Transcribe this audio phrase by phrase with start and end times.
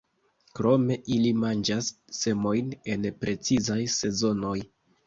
[0.59, 1.91] Krome ili manĝas
[2.23, 4.61] semojn en precizaj sezonoj.